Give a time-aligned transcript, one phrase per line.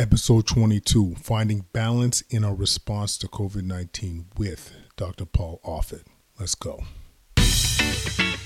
[0.00, 5.26] episode 22 Finding Balance in Our Response to COVID 19 with Dr.
[5.26, 6.04] Paul Offit.
[6.38, 6.82] Let's go.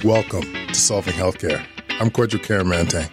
[0.02, 1.64] Welcome to Solving Healthcare.
[2.00, 3.08] I'm Kwadwo Kyeremanteng.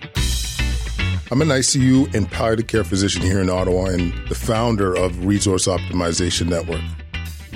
[1.31, 5.67] I'm an ICU and palliative care physician here in Ottawa and the founder of Resource
[5.67, 6.81] Optimization Network.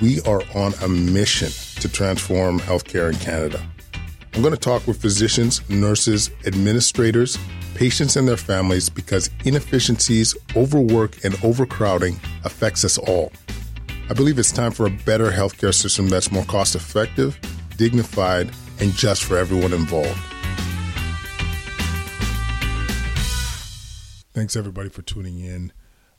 [0.00, 1.50] We are on a mission
[1.80, 3.60] to transform healthcare in Canada.
[4.36, 7.38] I'm going to talk with physicians, nurses, administrators,
[7.74, 13.32] patients, and their families because inefficiencies, overwork, and overcrowding affects us all.
[14.10, 17.40] I believe it's time for a better healthcare system that's more cost effective,
[17.78, 20.20] dignified, and just for everyone involved.
[24.34, 25.72] Thanks everybody for tuning in.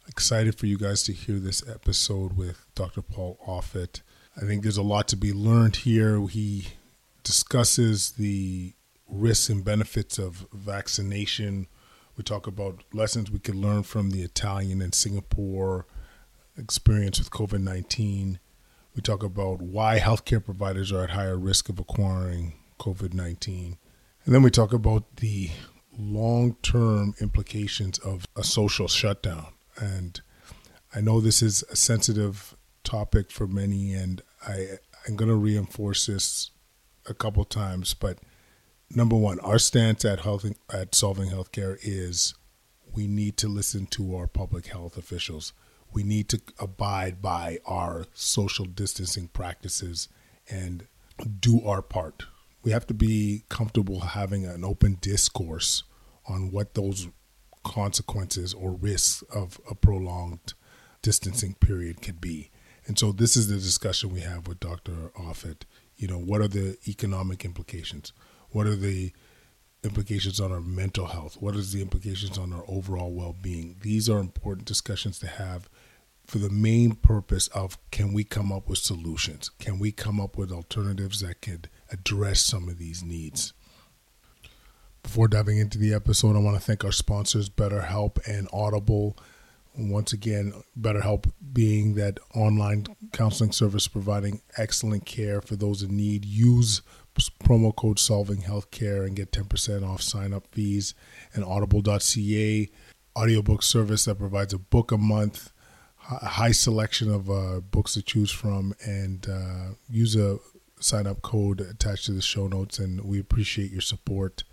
[0.08, 3.04] Excited for you guys to hear this episode with Dr.
[3.04, 4.02] Paul Offit.
[4.36, 6.20] I think there's a lot to be learned here.
[6.28, 6.70] He
[7.28, 8.74] discusses the
[9.10, 11.68] risks and benefits of vaccination.
[12.16, 15.86] We talk about lessons we can learn from the Italian and Singapore
[16.58, 18.40] experience with COVID 19.
[18.96, 23.78] We talk about why healthcare providers are at higher risk of acquiring COVID 19.
[24.24, 25.50] And then we talk about the
[26.00, 29.48] long term implications of a social shutdown.
[29.76, 30.22] And
[30.96, 36.06] I know this is a sensitive topic for many, and I, I'm going to reinforce
[36.06, 36.52] this
[37.08, 37.94] a couple times.
[37.94, 38.20] But
[38.90, 42.34] number one, our stance at health at solving healthcare is
[42.94, 45.54] we need to listen to our public health officials.
[45.94, 50.10] We need to abide by our social distancing practices
[50.50, 50.88] and
[51.40, 52.24] do our part.
[52.64, 55.84] We have to be comfortable having an open discourse
[56.28, 57.08] on what those
[57.64, 60.54] consequences or risks of a prolonged
[61.02, 62.50] distancing period could be.
[62.86, 65.12] And so this is the discussion we have with Dr.
[65.18, 65.64] Offit.
[65.98, 68.14] You know, what are the economic implications?
[68.52, 69.12] What are the
[69.84, 71.38] implications on our mental health?
[71.40, 73.78] What is the implications on our overall well-being?
[73.82, 75.70] These are important discussions to have
[76.28, 79.50] for the main purpose of can we come up with solutions?
[79.60, 83.54] Can we come up with alternatives that could address some of these needs?
[85.04, 89.18] Before diving into the episode, I want to thank our sponsors, BetterHelp and Audible.
[89.78, 96.26] Once again, BetterHelp being that online counseling service providing excellent care for those in need.
[96.26, 96.82] Use
[97.44, 100.94] promo code Solving Healthcare and get 10% off sign up fees.
[101.34, 102.70] And Audible.ca,
[103.16, 105.52] audiobook service that provides a book a month,
[106.10, 110.38] a high selection of uh, books to choose from, and uh, use a
[110.80, 112.80] sign up code attached to the show notes.
[112.80, 114.44] And we appreciate your support.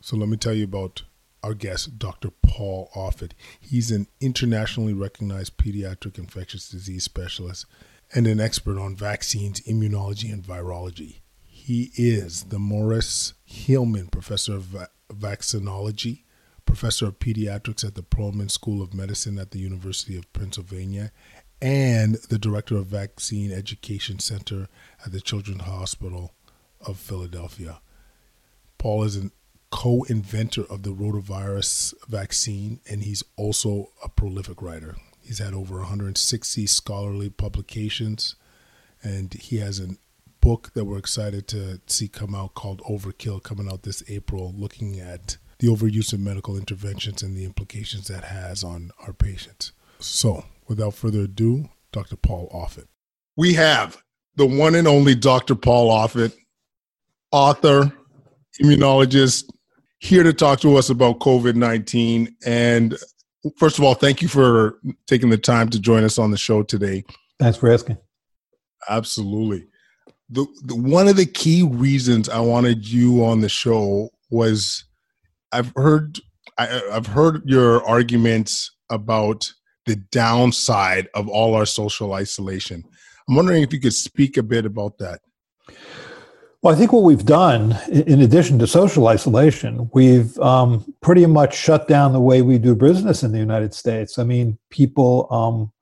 [0.00, 1.02] So let me tell you about
[1.46, 2.30] our guest, Dr.
[2.42, 3.30] Paul Offit.
[3.60, 7.66] He's an internationally recognized pediatric infectious disease specialist
[8.12, 11.20] and an expert on vaccines, immunology, and virology.
[11.44, 16.24] He is the Maurice Hilleman Professor of Vaccinology,
[16.64, 21.12] Professor of Pediatrics at the Perelman School of Medicine at the University of Pennsylvania,
[21.62, 24.66] and the Director of Vaccine Education Center
[25.04, 26.34] at the Children's Hospital
[26.80, 27.80] of Philadelphia.
[28.78, 29.30] Paul is an
[29.76, 34.96] co inventor of the rotavirus vaccine, and he's also a prolific writer.
[35.20, 38.36] He's had over 160 scholarly publications,
[39.02, 39.96] and he has a
[40.40, 44.98] book that we're excited to see come out called Overkill, coming out this April, looking
[44.98, 49.72] at the overuse of medical interventions and the implications that has on our patients.
[49.98, 52.16] So, without further ado, Dr.
[52.16, 52.86] Paul Offit.
[53.36, 53.98] We have
[54.36, 55.54] the one and only Dr.
[55.54, 56.32] Paul Offit,
[57.30, 57.92] author,
[58.62, 59.50] immunologist,
[59.98, 62.36] here to talk to us about COVID 19.
[62.44, 62.96] And
[63.58, 66.62] first of all, thank you for taking the time to join us on the show
[66.62, 67.04] today.
[67.38, 67.98] Thanks for asking.
[68.88, 69.66] Absolutely.
[70.30, 74.84] The, the, one of the key reasons I wanted you on the show was
[75.52, 76.18] I've heard
[76.58, 79.52] I, I've heard your arguments about
[79.84, 82.82] the downside of all our social isolation.
[83.28, 85.20] I'm wondering if you could speak a bit about that.
[86.66, 91.56] Well, I think what we've done, in addition to social isolation, we've um, pretty much
[91.56, 94.18] shut down the way we do business in the United States.
[94.18, 95.72] I mean, people um,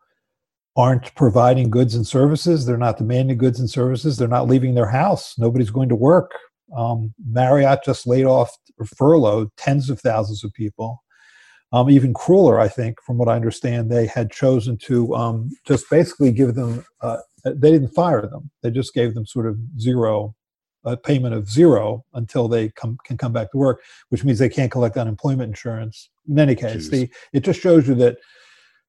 [0.76, 2.66] aren't providing goods and services.
[2.66, 4.18] They're not demanding goods and services.
[4.18, 5.38] They're not leaving their house.
[5.38, 6.32] Nobody's going to work.
[6.76, 11.02] Um, Marriott just laid off or furloughed tens of thousands of people.
[11.72, 15.88] Um, even crueler, I think, from what I understand, they had chosen to um, just
[15.88, 18.50] basically give them, uh, they didn't fire them.
[18.62, 20.34] They just gave them sort of zero
[20.84, 24.48] a payment of zero until they come can come back to work, which means they
[24.48, 26.10] can't collect unemployment insurance.
[26.28, 28.18] In any case, the, it just shows you that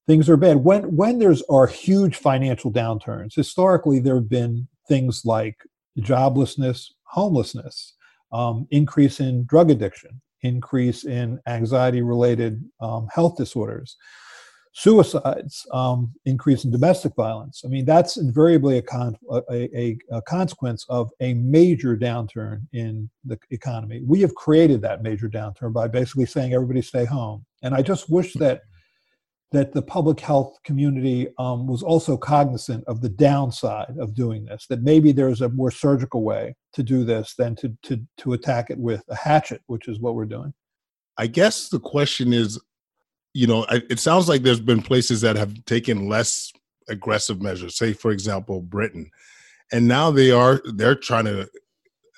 [0.07, 0.57] things are bad.
[0.57, 5.57] When when there's are huge financial downturns, historically there have been things like
[5.99, 7.93] joblessness, homelessness,
[8.31, 13.97] um, increase in drug addiction, increase in anxiety related um, health disorders.
[14.75, 17.61] Suicides, um, increase in domestic violence.
[17.63, 23.09] I mean, that's invariably a, con- a, a, a, consequence of a major downturn in
[23.23, 24.01] the economy.
[24.05, 27.45] We have created that major downturn by basically saying everybody stay home.
[27.63, 28.63] And I just wish that
[29.51, 34.65] that the public health community um, was also cognizant of the downside of doing this.
[34.67, 38.69] That maybe there's a more surgical way to do this than to to to attack
[38.69, 40.53] it with a hatchet, which is what we're doing.
[41.17, 42.59] I guess the question is
[43.35, 46.53] you know, it sounds like there's been places that have taken less
[46.87, 47.75] aggressive measures.
[47.75, 49.11] Say, for example, Britain,
[49.73, 51.49] and now they are they're trying to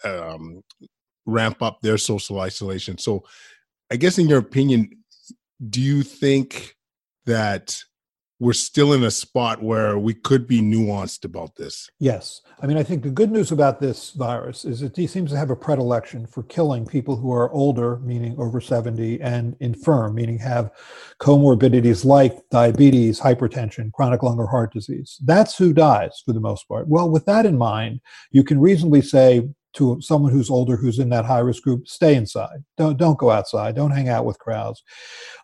[0.06, 0.64] um,
[1.26, 3.00] ramp up their social isolation.
[3.00, 3.24] So,
[3.92, 4.92] I guess, in your opinion,
[5.68, 6.76] do you think
[7.26, 7.82] that
[8.40, 11.90] we're still in a spot where we could be nuanced about this.
[12.00, 12.42] Yes.
[12.62, 15.38] I mean, I think the good news about this virus is that it seems to
[15.38, 20.38] have a predilection for killing people who are older, meaning over 70, and infirm, meaning
[20.40, 20.72] have
[21.20, 25.18] comorbidities like diabetes, hypertension, chronic lung or heart disease.
[25.24, 26.88] That's who dies for the most part.
[26.88, 28.02] Well, with that in mind,
[28.32, 32.16] you can reasonably say to someone who's older who's in that high risk group stay
[32.16, 34.82] inside don't don't go outside don't hang out with crowds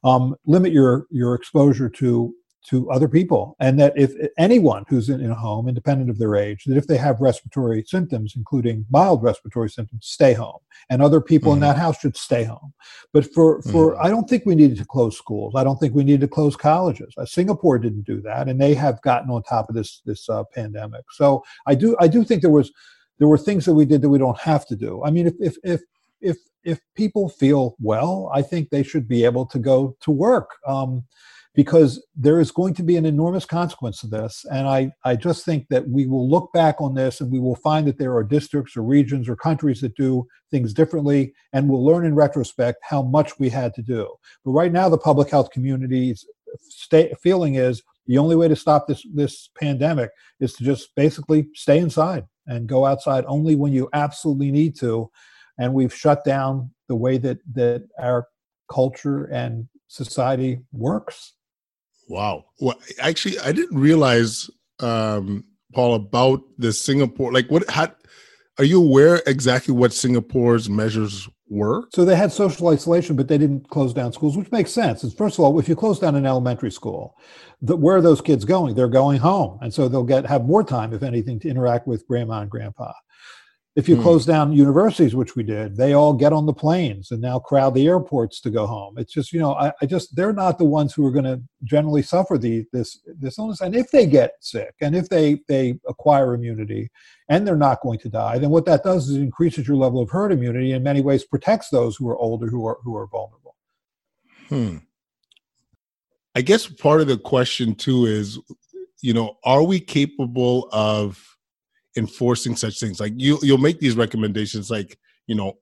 [0.03, 5.19] um, limit your your exposure to to other people and that if anyone who's in,
[5.19, 9.21] in, a home independent of their age that if they have respiratory symptoms including mild
[9.21, 10.59] respiratory symptoms stay home.
[10.89, 11.63] And other people mm-hmm.
[11.63, 12.73] in that house should stay home.
[13.11, 14.05] But for for mm-hmm.
[14.05, 15.53] i don't think we needed to close schools.
[15.55, 17.13] I don't think we needed to close colleges.
[17.17, 20.43] Uh, singapore didn't do that and they have gotten on top of this this uh,
[20.53, 21.03] pandemic.
[21.11, 22.71] So i do i do think there was
[23.19, 25.03] there were things that we did that we don't have to do.
[25.03, 25.81] I mean if if if
[26.21, 30.51] if, if people feel well i think they should be able to go to work.
[30.65, 31.03] Um,
[31.55, 34.43] because there is going to be an enormous consequence to this.
[34.51, 37.55] And I, I just think that we will look back on this and we will
[37.55, 41.85] find that there are districts or regions or countries that do things differently, and we'll
[41.85, 44.11] learn in retrospect how much we had to do.
[44.43, 46.25] But right now, the public health community's
[47.21, 51.77] feeling is the only way to stop this, this pandemic is to just basically stay
[51.77, 55.09] inside and go outside only when you absolutely need to.
[55.57, 58.27] And we've shut down the way that, that our
[58.69, 61.33] culture and society works.
[62.07, 62.45] Wow.
[62.59, 67.31] Well, actually, I didn't realize, um, Paul, about the Singapore.
[67.31, 67.69] Like, what?
[67.69, 67.93] How,
[68.59, 71.87] are you aware exactly what Singapore's measures were?
[71.91, 75.03] So they had social isolation, but they didn't close down schools, which makes sense.
[75.03, 77.15] It's, first of all, if you close down an elementary school,
[77.61, 78.75] the, where are those kids going?
[78.75, 82.07] They're going home, and so they'll get have more time, if anything, to interact with
[82.07, 82.91] grandma and grandpa.
[83.75, 84.03] If you hmm.
[84.03, 87.73] close down universities, which we did, they all get on the planes and now crowd
[87.73, 88.99] the airports to go home.
[88.99, 91.41] It's just, you know, I, I just they're not the ones who are going to
[91.63, 93.61] generally suffer the this this illness.
[93.61, 96.91] And if they get sick and if they they acquire immunity
[97.29, 100.01] and they're not going to die, then what that does is it increases your level
[100.01, 103.07] of herd immunity in many ways protects those who are older who are who are
[103.07, 103.55] vulnerable.
[104.49, 104.77] Hmm.
[106.35, 108.39] I guess part of the question too is,
[109.01, 111.32] you know, are we capable of
[111.95, 112.99] enforcing such things.
[112.99, 114.97] Like you you'll make these recommendations like
[115.27, 115.53] you know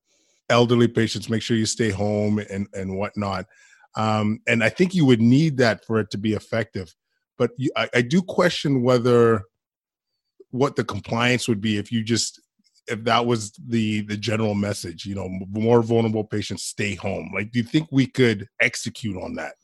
[0.50, 3.46] elderly patients make sure you stay home and and whatnot.
[3.96, 6.94] Um, and i think you would need that for it to be effective.
[7.38, 9.44] But you, I, I do question whether
[10.52, 12.42] what the compliance would be if you just
[12.88, 17.32] if that was the the general message you know more vulnerable patients stay home.
[17.34, 19.56] Like do you think we could execute on that?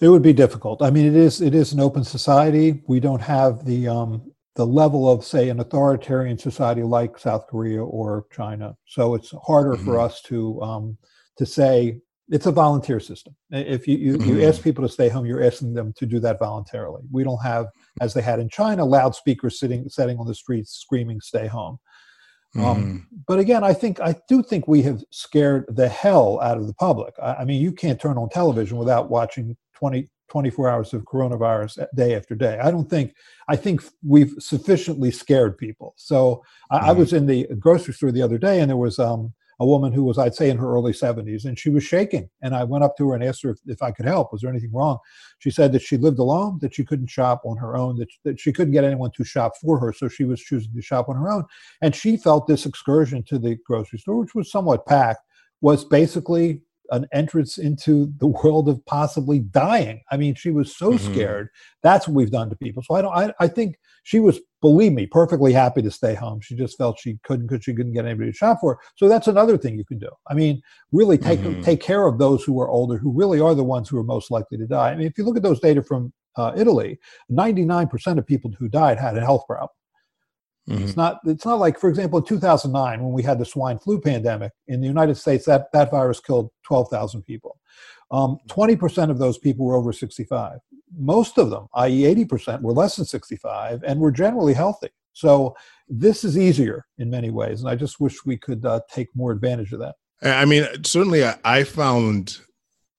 [0.00, 0.82] It would be difficult.
[0.82, 2.82] I mean it is it is an open society.
[2.86, 7.82] We don't have the um the level of, say, an authoritarian society like South Korea
[7.82, 8.76] or China.
[8.86, 9.84] So it's harder mm-hmm.
[9.84, 10.98] for us to um,
[11.38, 13.34] to say it's a volunteer system.
[13.50, 14.38] If you you, mm-hmm.
[14.38, 17.02] you, ask people to stay home, you're asking them to do that voluntarily.
[17.10, 17.66] We don't have,
[18.00, 21.78] as they had in China, loudspeakers sitting setting on the streets screaming "Stay home."
[22.56, 22.68] Um, mm-hmm.
[22.68, 26.66] Um, but again, I think I do think we have scared the hell out of
[26.66, 27.14] the public.
[27.22, 31.84] I, I mean, you can't turn on television without watching 20, 24 hours of coronavirus
[31.94, 32.58] day after day.
[32.58, 33.14] I don't think,
[33.48, 35.94] I think we've sufficiently scared people.
[35.96, 36.86] So I, mm-hmm.
[36.86, 39.92] I was in the grocery store the other day and there was um, a woman
[39.92, 42.30] who was, I'd say, in her early 70s, and she was shaking.
[42.40, 44.32] And I went up to her and asked her if, if, I could help.
[44.32, 44.98] Was there anything wrong?
[45.38, 48.40] She said that she lived alone, that she couldn't shop on her own, that, that
[48.40, 49.92] she couldn't get anyone to shop for her.
[49.92, 51.44] So she was choosing to shop on her own.
[51.82, 55.20] And she felt this excursion to the grocery store, which was somewhat packed,
[55.60, 60.02] was basically an entrance into the world of possibly dying.
[60.10, 61.12] I mean, she was so mm-hmm.
[61.12, 61.48] scared.
[61.82, 62.82] That's what we've done to people.
[62.82, 63.16] So I don't.
[63.16, 66.40] I, I think she was, believe me, perfectly happy to stay home.
[66.40, 68.80] She just felt she couldn't because she couldn't get anybody to shop for her.
[68.96, 70.10] So that's another thing you can do.
[70.28, 70.60] I mean,
[70.92, 71.62] really take mm-hmm.
[71.62, 74.30] take care of those who are older, who really are the ones who are most
[74.30, 74.90] likely to die.
[74.90, 76.98] I mean, if you look at those data from uh, Italy,
[77.30, 79.68] 99% of people who died had a health problem.
[80.68, 80.84] Mm-hmm.
[80.84, 81.20] It's not.
[81.24, 84.80] It's not like, for example, in 2009 when we had the swine flu pandemic in
[84.80, 87.58] the United States, that that virus killed 12,000 people.
[88.10, 90.58] Um, 20% of those people were over 65.
[90.98, 94.88] most of them, i.e., 80%, were less than 65 and were generally healthy.
[95.12, 95.54] So
[95.88, 97.60] this is easier in many ways.
[97.60, 99.94] And I just wish we could uh, take more advantage of that.
[100.22, 102.38] I mean, certainly I found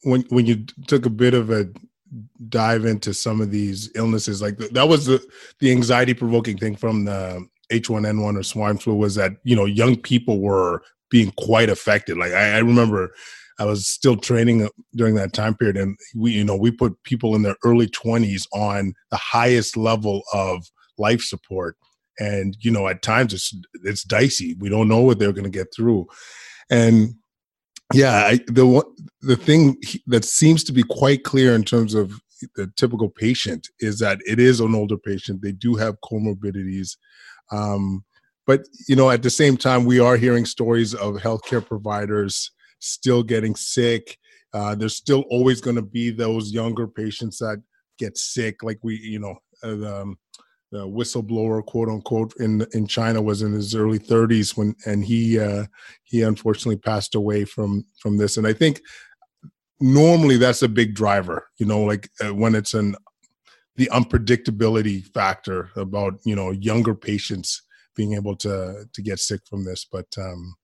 [0.03, 1.69] when when you took a bit of a
[2.49, 5.23] dive into some of these illnesses, like that was the
[5.59, 9.95] the anxiety provoking thing from the H1N1 or swine flu was that you know young
[9.95, 12.17] people were being quite affected.
[12.17, 13.13] Like I, I remember
[13.59, 17.01] I was still training uh, during that time period, and we, you know, we put
[17.03, 20.65] people in their early 20s on the highest level of
[20.97, 21.77] life support,
[22.19, 23.53] and you know, at times it's
[23.83, 24.55] it's dicey.
[24.59, 26.07] We don't know what they're going to get through,
[26.71, 27.13] and
[27.93, 28.83] yeah, I, the
[29.21, 32.13] the thing that seems to be quite clear in terms of
[32.55, 35.41] the typical patient is that it is an older patient.
[35.41, 36.97] They do have comorbidities.
[37.51, 38.03] Um,
[38.47, 43.23] but you know, at the same time, we are hearing stories of healthcare providers still
[43.23, 44.17] getting sick.
[44.53, 47.61] Uh, there's still always going to be those younger patients that
[47.97, 50.17] get sick, like we, you know, uh, um,
[50.71, 55.39] the, whistleblower, quote unquote, in in China was in his early 30s when, and he
[55.39, 55.65] uh,
[56.03, 58.37] he unfortunately passed away from from this.
[58.37, 58.81] And I think
[59.79, 62.95] normally that's a big driver, you know, like uh, when it's an
[63.75, 67.61] the unpredictability factor about you know younger patients
[67.95, 70.55] being able to to get sick from this, but um,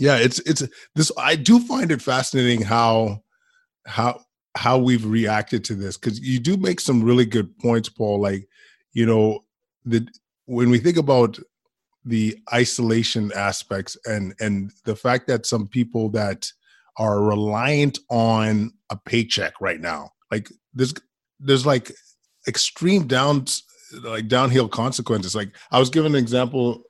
[0.00, 3.22] yeah it's it's this i do find it fascinating how
[3.86, 4.20] how
[4.56, 8.48] how we've reacted to this because you do make some really good points paul like
[8.92, 9.44] you know
[9.84, 10.06] the
[10.46, 11.38] when we think about
[12.04, 16.50] the isolation aspects and and the fact that some people that
[16.96, 20.94] are reliant on a paycheck right now like there's
[21.38, 21.92] there's like
[22.48, 23.44] extreme down
[24.02, 26.82] like downhill consequences like i was given an example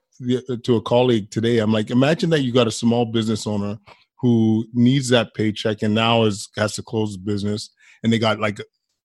[0.62, 1.58] to a colleague today.
[1.58, 3.78] I'm like, imagine that you got a small business owner
[4.18, 7.70] who needs that paycheck and now is has to close the business,
[8.02, 8.60] and they got like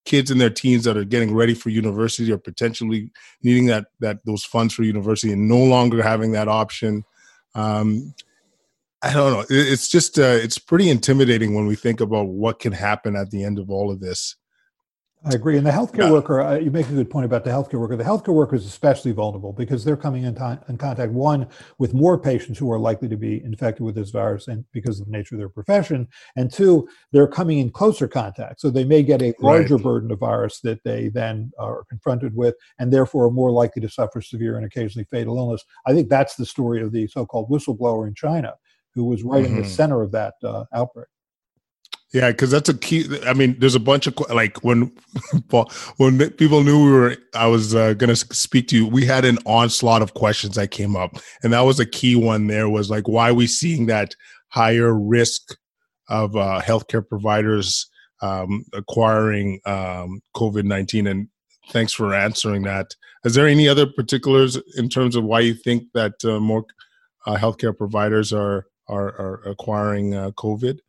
[0.05, 3.11] kids in their teens that are getting ready for university or potentially
[3.43, 7.03] needing that that those funds for university and no longer having that option.
[7.55, 8.13] Um,
[9.01, 9.45] I don't know.
[9.49, 13.43] It's just uh, it's pretty intimidating when we think about what can happen at the
[13.43, 14.35] end of all of this.
[15.25, 15.57] I agree.
[15.57, 16.11] And the healthcare yeah.
[16.11, 17.95] worker, uh, you make a good point about the healthcare worker.
[17.95, 21.47] The healthcare worker is especially vulnerable because they're coming in, t- in contact, one,
[21.79, 25.07] with more patients who are likely to be infected with this virus and because of
[25.07, 26.07] the nature of their profession.
[26.35, 28.61] And two, they're coming in closer contact.
[28.61, 29.83] So they may get a larger right.
[29.83, 33.89] burden of virus that they then are confronted with and therefore are more likely to
[33.89, 35.65] suffer severe and occasionally fatal illness.
[35.87, 38.53] I think that's the story of the so called whistleblower in China
[38.93, 39.53] who was right mm-hmm.
[39.53, 39.71] in the mm-hmm.
[39.71, 41.07] center of that uh, outbreak.
[42.13, 43.05] Yeah, because that's a key.
[43.25, 44.91] I mean, there's a bunch of like when
[45.97, 48.87] when people knew we were, I was uh, to speak to you.
[48.87, 52.47] We had an onslaught of questions that came up, and that was a key one.
[52.47, 54.15] There was like, why are we seeing that
[54.49, 55.57] higher risk
[56.07, 57.89] of uh, healthcare providers
[58.21, 61.07] um, acquiring um, COVID nineteen?
[61.07, 61.27] And
[61.71, 62.95] thanks for answering that.
[63.25, 66.65] Is there any other particulars in terms of why you think that uh, more
[67.25, 70.79] uh, healthcare providers are are, are acquiring uh, COVID?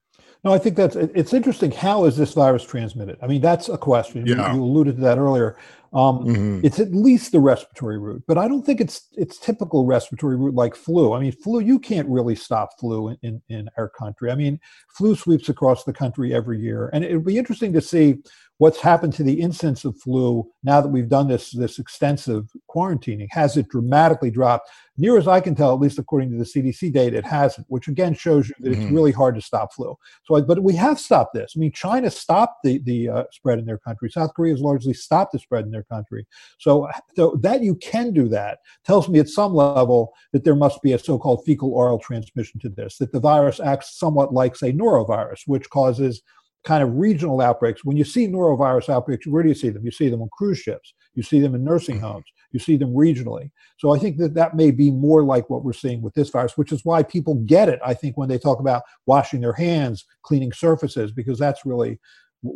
[0.46, 1.72] No, I think that's it's interesting.
[1.72, 3.18] How is this virus transmitted?
[3.20, 4.24] I mean, that's a question.
[4.24, 4.52] Yeah.
[4.52, 5.56] You, you alluded to that earlier.
[5.92, 6.60] Um, mm-hmm.
[6.64, 10.54] It's at least the respiratory route, but I don't think it's it's typical respiratory route
[10.54, 11.12] like flu.
[11.12, 14.30] I mean, flu you can't really stop flu in, in, in our country.
[14.30, 14.60] I mean,
[14.96, 18.18] flu sweeps across the country every year, and it would be interesting to see
[18.58, 23.26] what's happened to the incidence of flu now that we've done this this extensive quarantining
[23.30, 26.92] has it dramatically dropped near as i can tell at least according to the cdc
[26.92, 28.82] data it hasn't which again shows you that mm-hmm.
[28.82, 32.10] it's really hard to stop flu so but we have stopped this i mean china
[32.10, 35.64] stopped the the uh, spread in their country south korea has largely stopped the spread
[35.64, 36.26] in their country
[36.58, 40.82] so, so that you can do that tells me at some level that there must
[40.82, 44.72] be a so-called fecal oral transmission to this that the virus acts somewhat like say
[44.72, 46.22] norovirus which causes
[46.66, 47.84] kind of regional outbreaks.
[47.84, 49.84] When you see norovirus outbreaks, where do you see them?
[49.84, 52.06] You see them on cruise ships, you see them in nursing mm-hmm.
[52.06, 53.50] homes, you see them regionally.
[53.78, 56.58] So I think that that may be more like what we're seeing with this virus,
[56.58, 57.78] which is why people get it.
[57.84, 62.00] I think when they talk about washing their hands, cleaning surfaces, because that's really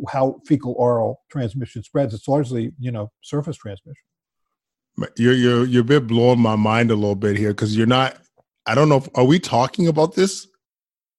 [0.09, 2.13] how fecal oral transmission spreads.
[2.13, 4.03] It's largely, you know, surface transmission.
[5.17, 8.17] You're you're you're a bit blowing my mind a little bit here because you're not.
[8.65, 8.97] I don't know.
[8.97, 10.47] If, are we talking about this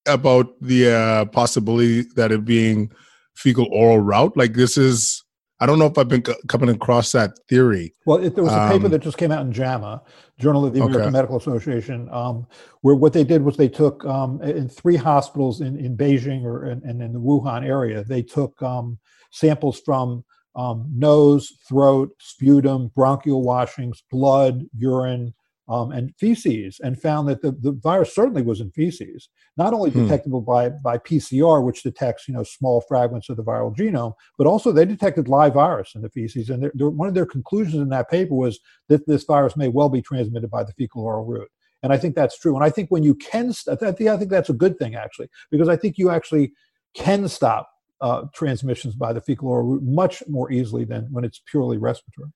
[0.06, 2.92] about the uh, possibility that it being
[3.34, 4.36] fecal oral route.
[4.36, 5.22] Like this is,
[5.62, 7.94] I don't know if I've been c- coming across that theory.
[8.04, 10.02] Well, it, there was a paper um, that just came out in JAMA,
[10.36, 11.10] Journal of the American okay.
[11.10, 12.48] Medical Association, um,
[12.80, 16.68] where what they did was they took um, in three hospitals in, in Beijing or
[16.68, 18.98] in, and in the Wuhan area, they took um,
[19.30, 20.24] samples from
[20.56, 25.32] um, nose, throat, sputum, bronchial washings, blood, urine,
[25.68, 29.90] um, and feces and found that the, the virus certainly was in feces, not only
[29.90, 30.02] hmm.
[30.02, 34.46] detectable by, by PCR, which detects you know small fragments of the viral genome, but
[34.46, 36.50] also they detected live virus in the feces.
[36.50, 39.68] And they're, they're, one of their conclusions in that paper was that this virus may
[39.68, 41.50] well be transmitted by the fecal oral route.
[41.82, 42.54] And I think that's true.
[42.54, 45.28] And I think when you can, I think, I think that's a good thing actually,
[45.50, 46.52] because I think you actually
[46.94, 47.68] can stop
[48.00, 52.30] uh, transmissions by the fecal oral route much more easily than when it's purely respiratory.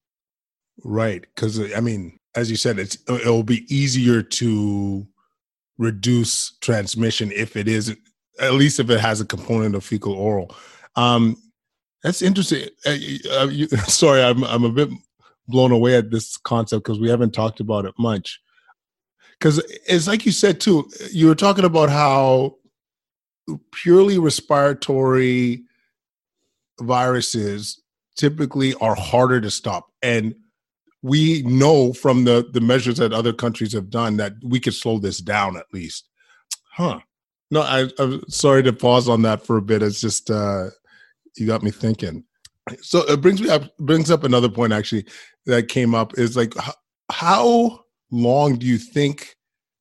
[0.84, 5.06] Right, because I mean, as you said, it's it'll be easier to
[5.78, 7.94] reduce transmission if it is
[8.40, 10.54] at least if it has a component of fecal oral.
[10.94, 11.36] Um,
[12.02, 12.68] that's interesting.
[12.84, 12.90] Uh,
[13.32, 14.90] uh, you, sorry, I'm I'm a bit
[15.48, 18.40] blown away at this concept because we haven't talked about it much.
[19.38, 20.88] Because it's like you said too.
[21.10, 22.56] You were talking about how
[23.72, 25.62] purely respiratory
[26.80, 27.82] viruses
[28.16, 30.34] typically are harder to stop, and
[31.06, 34.98] we know from the the measures that other countries have done that we could slow
[34.98, 36.08] this down at least.
[36.72, 36.98] Huh.
[37.52, 39.82] No, I, I'm sorry to pause on that for a bit.
[39.82, 40.70] It's just uh,
[41.36, 42.24] you got me thinking.
[42.82, 45.06] So it brings me up brings up another point actually
[45.46, 46.54] that came up is like
[47.12, 49.36] how long do you think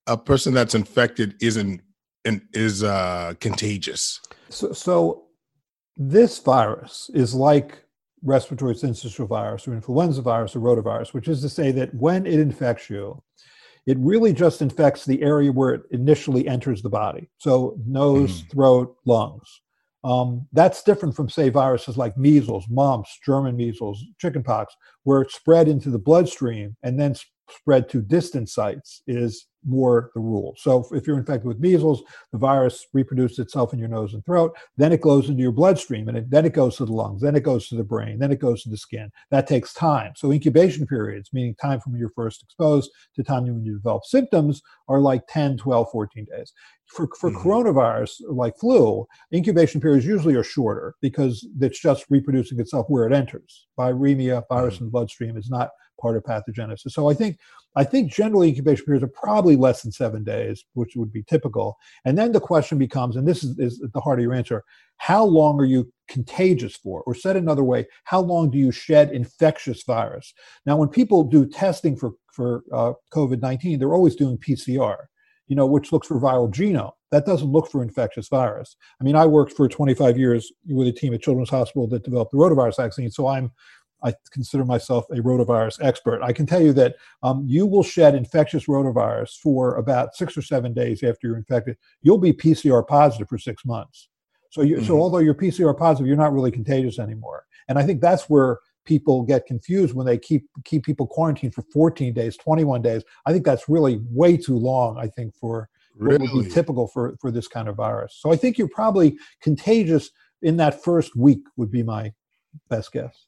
[0.05, 1.81] a person that's infected isn't
[2.23, 4.21] and is uh, contagious?
[4.49, 5.23] So, so
[5.97, 7.84] this virus is like
[8.25, 12.39] respiratory syncytial virus or influenza virus or rotavirus, which is to say that when it
[12.39, 13.21] infects you,
[13.85, 17.29] it really just infects the area where it initially enters the body.
[17.37, 18.51] So, nose, mm.
[18.51, 19.61] throat, lungs.
[20.03, 25.67] Um, that's different from, say, viruses like measles, mumps, German measles, chickenpox, where it spread
[25.67, 27.15] into the bloodstream and then
[27.49, 30.55] spread to distant sites is more the rule.
[30.57, 34.55] So if you're infected with measles, the virus reproduces itself in your nose and throat,
[34.77, 37.35] then it goes into your bloodstream, and it, then it goes to the lungs, then
[37.35, 39.11] it goes to the brain, then it goes to the skin.
[39.31, 40.13] That takes time.
[40.15, 44.05] So incubation periods, meaning time from when you're first exposed to time when you develop
[44.05, 46.53] symptoms, are like 10, 12, 14 days.
[46.87, 47.47] For, for mm-hmm.
[47.47, 53.13] coronavirus, like flu, incubation periods usually are shorter because it's just reproducing itself where it
[53.13, 53.67] enters.
[53.77, 54.85] Viremia, virus mm-hmm.
[54.85, 56.91] in bloodstream, is not part of pathogenesis.
[56.91, 57.37] So I think
[57.75, 61.77] I think generally incubation periods are probably less than seven days, which would be typical.
[62.05, 64.63] And then the question becomes, and this is, is at the heart of your answer,
[64.97, 67.03] how long are you contagious for?
[67.05, 70.33] Or said another way, how long do you shed infectious virus?
[70.65, 74.95] Now, when people do testing for, for uh, COVID 19, they're always doing PCR,
[75.47, 76.93] you know, which looks for viral genome.
[77.11, 78.75] That doesn't look for infectious virus.
[78.99, 82.31] I mean, I worked for 25 years with a team at Children's Hospital that developed
[82.31, 83.51] the rotavirus vaccine, so I'm
[84.03, 86.21] I consider myself a rotavirus expert.
[86.21, 90.43] I can tell you that um, you will shed infectious rotavirus for about six or
[90.43, 91.77] seven days after you're infected.
[92.03, 94.09] You'll be PCR positive for six months.
[94.51, 94.85] So, you, mm-hmm.
[94.85, 97.45] so although you're PCR positive, you're not really contagious anymore.
[97.67, 101.63] And I think that's where people get confused when they keep keep people quarantined for
[101.73, 103.03] 14 days, 21 days.
[103.25, 104.97] I think that's really way too long.
[104.97, 106.19] I think for really?
[106.19, 108.17] what would be typical for for this kind of virus.
[108.19, 110.09] So I think you're probably contagious
[110.41, 111.41] in that first week.
[111.57, 112.13] Would be my
[112.69, 113.25] best guess.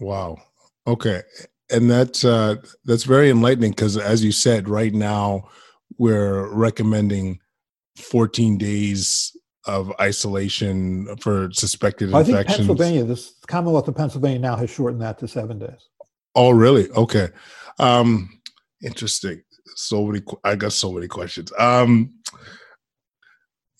[0.00, 0.36] Wow.
[0.86, 1.22] Okay.
[1.70, 5.48] And that's uh, that's very enlightening because, as you said, right now
[5.98, 7.38] we're recommending
[7.96, 9.36] 14 days
[9.66, 12.36] of isolation for suspected I infections.
[12.36, 15.88] I think Pennsylvania, this Commonwealth of Pennsylvania now has shortened that to seven days.
[16.34, 16.90] Oh, really?
[16.90, 17.28] Okay.
[17.78, 18.40] Um,
[18.82, 19.42] interesting.
[19.76, 21.52] So many, I got so many questions.
[21.58, 22.14] Um,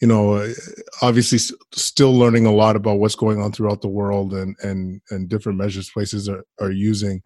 [0.01, 0.53] you know,
[1.01, 1.38] obviously
[1.73, 5.59] still learning a lot about what's going on throughout the world and and and different
[5.59, 7.23] measures places are, are using.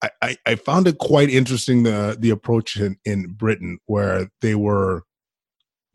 [0.00, 4.54] I, I, I found it quite interesting the the approach in, in Britain where they
[4.54, 5.02] were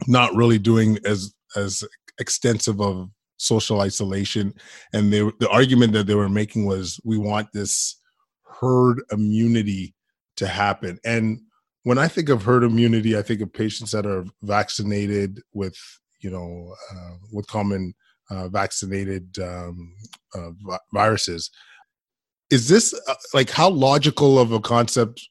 [0.06, 1.83] not really doing as as
[2.19, 4.53] extensive of social isolation
[4.93, 7.99] and they the argument that they were making was we want this
[8.43, 9.93] herd immunity
[10.37, 11.39] to happen and
[11.83, 15.77] when I think of herd immunity, I think of patients that are vaccinated with,
[16.21, 17.93] you know, uh, with common
[18.29, 19.93] uh, vaccinated um,
[20.33, 20.51] uh,
[20.93, 21.51] viruses.
[22.49, 25.27] Is this uh, like how logical of a concept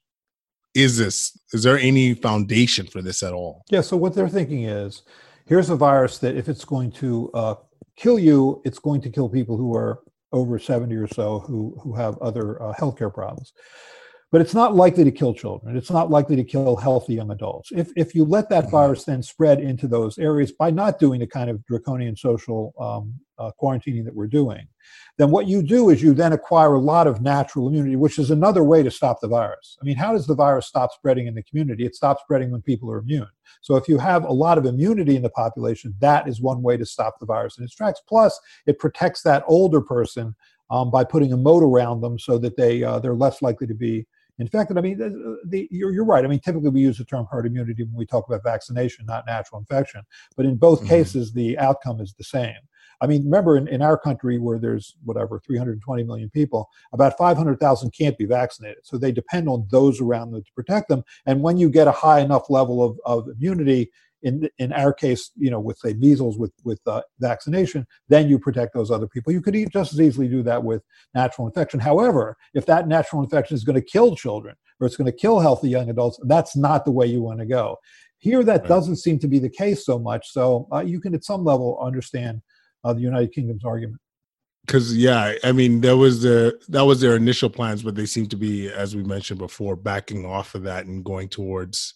[0.74, 1.36] is this?
[1.52, 3.62] Is there any foundation for this at all?
[3.70, 3.80] Yeah.
[3.80, 5.02] So what they're thinking is,
[5.46, 7.54] here's a virus that if it's going to uh,
[7.96, 10.00] kill you, it's going to kill people who are
[10.32, 13.52] over 70 or so who who have other uh, healthcare problems
[14.32, 15.76] but it's not likely to kill children.
[15.76, 17.70] It's not likely to kill healthy young adults.
[17.70, 18.70] If, if you let that mm-hmm.
[18.70, 23.14] virus then spread into those areas by not doing the kind of draconian social um,
[23.38, 24.66] uh, quarantining that we're doing,
[25.18, 28.30] then what you do is you then acquire a lot of natural immunity, which is
[28.30, 29.76] another way to stop the virus.
[29.82, 31.84] I mean, how does the virus stop spreading in the community?
[31.84, 33.28] It stops spreading when people are immune.
[33.60, 36.78] So if you have a lot of immunity in the population, that is one way
[36.78, 38.00] to stop the virus in its tracks.
[38.08, 40.34] Plus, it protects that older person
[40.70, 43.74] um, by putting a moat around them so that they uh, they're less likely to
[43.74, 44.06] be
[44.42, 44.76] infected.
[44.76, 46.24] I mean, the, the, you're, you're right.
[46.24, 49.26] I mean, typically we use the term herd immunity when we talk about vaccination, not
[49.26, 50.02] natural infection.
[50.36, 50.88] But in both mm-hmm.
[50.88, 52.60] cases, the outcome is the same.
[53.00, 57.90] I mean, remember in, in our country where there's whatever 320 million people, about 500,000
[57.90, 58.78] can't be vaccinated.
[58.84, 61.02] So they depend on those around them to protect them.
[61.26, 63.90] And when you get a high enough level of, of immunity,
[64.22, 68.38] in in our case, you know, with say measles with with uh, vaccination, then you
[68.38, 69.32] protect those other people.
[69.32, 70.82] You could just as easily do that with
[71.14, 71.80] natural infection.
[71.80, 75.40] However, if that natural infection is going to kill children or it's going to kill
[75.40, 77.76] healthy young adults, that's not the way you want to go.
[78.18, 78.68] Here, that right.
[78.68, 80.30] doesn't seem to be the case so much.
[80.30, 82.40] So uh, you can, at some level, understand
[82.84, 84.00] uh, the United Kingdom's argument.
[84.64, 88.26] Because yeah, I mean, there was the that was their initial plans, but they seem
[88.28, 91.94] to be, as we mentioned before, backing off of that and going towards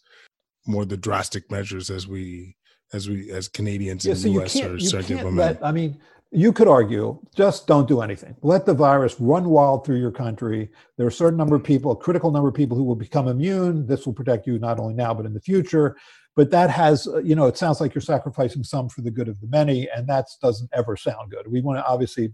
[0.66, 2.57] more the drastic measures as we
[2.92, 5.59] as we as Canadians yeah, in so the US are starting to implement.
[5.62, 5.98] I mean,
[6.31, 8.37] you could argue just don't do anything.
[8.42, 10.70] Let the virus run wild through your country.
[10.96, 13.29] There are a certain number of people, a critical number of people who will become
[13.29, 13.87] immune.
[13.87, 15.96] This will protect you not only now but in the future
[16.37, 19.26] but that has uh, you know it sounds like you're sacrificing some for the good
[19.26, 22.33] of the many and that doesn't ever sound good we want to obviously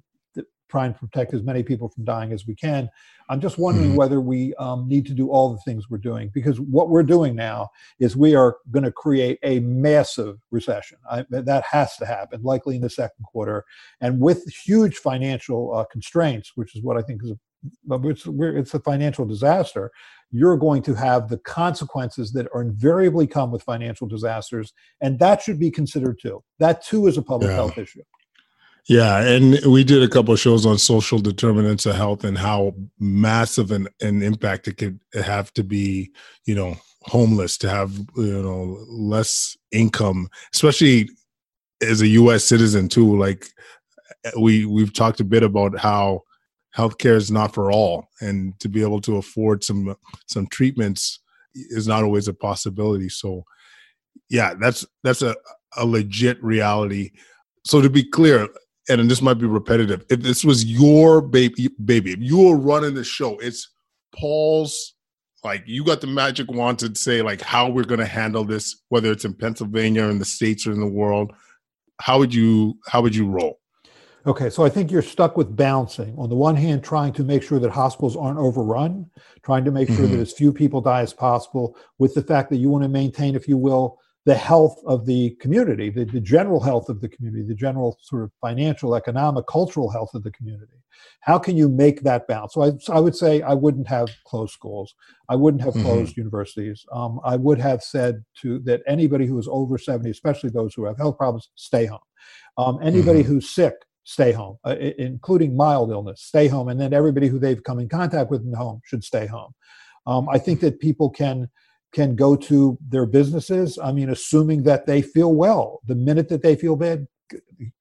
[0.70, 2.88] try and protect as many people from dying as we can
[3.28, 3.96] i'm just wondering mm-hmm.
[3.96, 7.34] whether we um, need to do all the things we're doing because what we're doing
[7.34, 12.42] now is we are going to create a massive recession I, that has to happen
[12.42, 13.64] likely in the second quarter
[14.00, 17.38] and with huge financial uh, constraints which is what i think is a
[18.04, 19.90] it's, it's a financial disaster,
[20.30, 25.42] you're going to have the consequences that are invariably come with financial disasters, and that
[25.42, 26.42] should be considered too.
[26.58, 27.56] That too is a public yeah.
[27.56, 28.02] health issue.
[28.88, 32.74] Yeah, and we did a couple of shows on social determinants of health and how
[32.98, 36.10] massive an, an impact it could have to be,
[36.46, 41.08] you know, homeless, to have you know less income, especially
[41.80, 42.44] as a U.S.
[42.44, 43.16] citizen too.
[43.16, 43.46] Like
[44.24, 46.22] eh, we we've talked a bit about how
[46.76, 49.94] healthcare is not for all, and to be able to afford some
[50.26, 51.20] some treatments
[51.54, 53.08] is not always a possibility.
[53.08, 53.44] So,
[54.28, 55.36] yeah, that's that's a,
[55.76, 57.10] a legit reality.
[57.64, 58.48] So to be clear,
[58.88, 62.94] and this might be repetitive, if this was your baby, baby, if you were running
[62.94, 63.68] the show, it's
[64.14, 64.94] Paul's.
[65.44, 68.82] Like you got the magic wand to say like how we're going to handle this,
[68.90, 71.32] whether it's in Pennsylvania or in the states or in the world.
[72.00, 73.58] How would you how would you roll?
[74.24, 76.14] Okay, so I think you're stuck with balancing.
[76.16, 79.10] On the one hand, trying to make sure that hospitals aren't overrun,
[79.42, 79.96] trying to make mm-hmm.
[79.96, 80.22] sure that mm-hmm.
[80.22, 83.48] as few people die as possible, with the fact that you want to maintain, if
[83.48, 87.54] you will, the health of the community, the, the general health of the community, the
[87.54, 90.72] general sort of financial, economic, cultural health of the community.
[91.20, 92.54] How can you make that balance?
[92.54, 94.94] So I, so I would say I wouldn't have closed schools.
[95.28, 95.84] I wouldn't have mm-hmm.
[95.84, 96.84] closed universities.
[96.92, 100.84] Um, I would have said to that anybody who is over 70, especially those who
[100.84, 102.00] have health problems, stay home.
[102.58, 103.32] Um, anybody mm-hmm.
[103.32, 107.62] who's sick, stay home, uh, including mild illness, stay home, and then everybody who they've
[107.62, 109.52] come in contact with in the home should stay home.
[110.06, 111.48] Um, I think that people can
[111.92, 113.78] can go to their businesses.
[113.78, 115.80] I mean, assuming that they feel well.
[115.86, 117.06] The minute that they feel bad,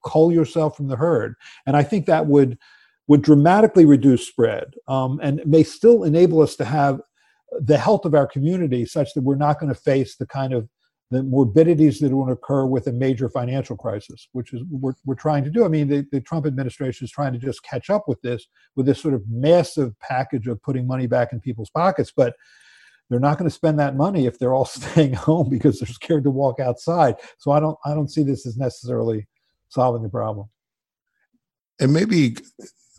[0.06, 2.58] cull yourself from the herd, and I think that would
[3.08, 7.02] would dramatically reduce spread um, and may still enable us to have
[7.60, 10.70] the health of our community such that we're not going to face the kind of
[11.10, 15.44] the morbidities that will occur with a major financial crisis, which is we're, we're trying
[15.44, 15.66] to do.
[15.66, 18.48] I mean, the, the Trump administration is trying to just catch up with this,
[18.78, 22.14] with this sort of massive package of putting money back in people's pockets.
[22.16, 22.34] But
[23.12, 26.24] they're not going to spend that money if they're all staying home because they're scared
[26.24, 27.16] to walk outside.
[27.38, 29.28] So I don't, I don't see this as necessarily
[29.70, 30.50] solving the problem.
[31.80, 32.38] And maybe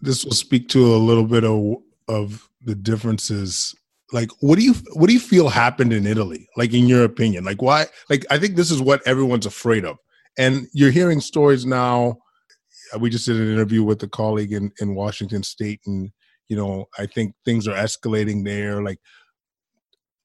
[0.00, 1.76] this will speak to a little bit of,
[2.08, 3.74] of the differences
[4.12, 6.46] like what do you what do you feel happened in Italy?
[6.56, 7.86] Like in your opinion, like why?
[8.10, 9.96] Like I think this is what everyone's afraid of,
[10.38, 12.18] and you're hearing stories now.
[13.00, 16.10] We just did an interview with a colleague in in Washington State, and
[16.48, 18.82] you know I think things are escalating there.
[18.82, 18.98] Like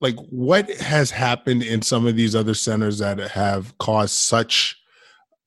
[0.01, 4.77] like what has happened in some of these other centers that have caused such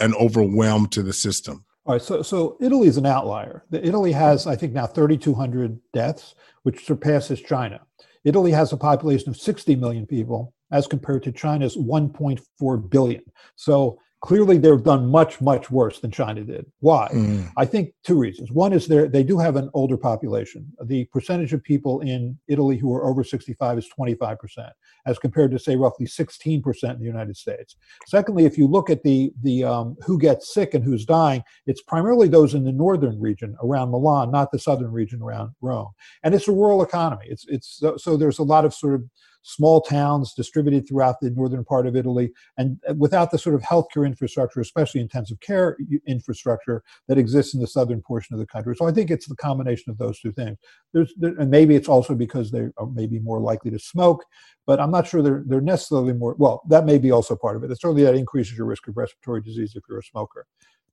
[0.00, 1.64] an overwhelm to the system?
[1.86, 3.64] All right, so so Italy is an outlier.
[3.72, 7.80] Italy has, I think, now 3,200 deaths, which surpasses China.
[8.24, 13.22] Italy has a population of 60 million people as compared to China's 1.4 billion.
[13.56, 16.66] So clearly they've done much much worse than china did.
[16.80, 17.08] Why?
[17.12, 17.50] Mm.
[17.56, 18.50] i think two reasons.
[18.50, 20.70] One is they they do have an older population.
[20.84, 24.70] The percentage of people in italy who are over 65 is 25%
[25.06, 27.76] as compared to say roughly 16% in the united states.
[28.06, 31.82] Secondly if you look at the the um, who gets sick and who's dying it's
[31.82, 35.90] primarily those in the northern region around milan not the southern region around rome.
[36.22, 37.26] And it's a rural economy.
[37.28, 39.04] It's it's so, so there's a lot of sort of
[39.42, 44.06] small towns distributed throughout the northern part of Italy, and without the sort of healthcare
[44.06, 45.76] infrastructure, especially intensive care
[46.06, 48.76] infrastructure that exists in the southern portion of the country.
[48.76, 50.58] So I think it's the combination of those two things.
[50.92, 54.24] There's, there, and maybe it's also because they are maybe more likely to smoke,
[54.66, 57.64] but I'm not sure they're, they're necessarily more, well, that may be also part of
[57.64, 57.70] it.
[57.70, 60.46] It's certainly that increases your risk of respiratory disease if you're a smoker.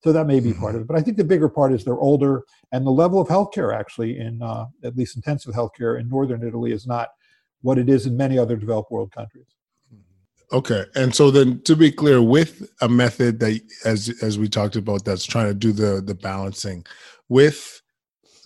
[0.03, 0.87] So that may be part of it.
[0.87, 4.19] But I think the bigger part is they're older, and the level of healthcare actually
[4.19, 7.09] in uh, at least intensive healthcare in northern Italy is not
[7.61, 9.45] what it is in many other developed world countries.
[10.53, 14.77] Okay, and so then to be clear, with a method that, as as we talked
[14.77, 16.85] about, that's trying to do the the balancing,
[17.27, 17.81] with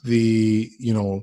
[0.03, 1.21] the you know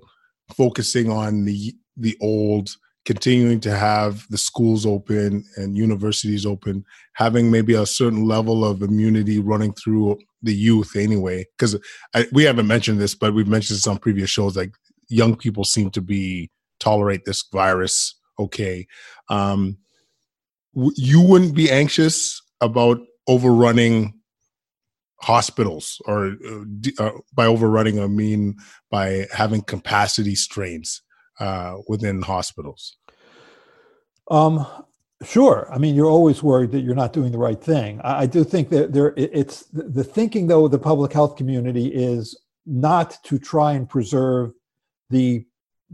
[0.57, 2.70] focusing on the the old
[3.09, 8.83] continuing to have the schools open and universities open, having maybe a certain level of
[8.83, 11.44] immunity running through the youth anyway.
[11.57, 11.77] Because
[12.33, 14.57] we haven't mentioned this, but we've mentioned this on previous shows.
[14.57, 14.74] Like
[15.09, 18.86] young people seem to be tolerate this virus okay.
[19.28, 19.78] Um,
[20.74, 24.14] you wouldn't be anxious about overrunning
[25.20, 26.60] hospitals or uh,
[27.00, 28.54] uh, by overrunning i mean
[28.88, 31.02] by having capacity strains
[31.40, 32.96] uh, within hospitals?
[34.30, 34.66] Um,
[35.22, 35.68] sure.
[35.72, 38.00] I mean, you're always worried that you're not doing the right thing.
[38.02, 42.38] I, I do think that there, it's the thinking though the public health community is
[42.66, 44.52] not to try and preserve
[45.10, 45.46] the